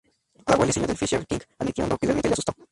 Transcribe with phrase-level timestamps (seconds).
[0.47, 2.53] Alabó el diseñó del Fisher King, admitiendo que realmente le asustó.